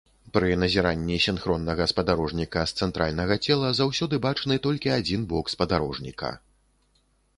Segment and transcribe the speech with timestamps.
[0.35, 6.37] Пры назіранні сінхроннага спадарожніка з цэнтральнага цела заўсёды бачны толькі адзін бок спадарожніка.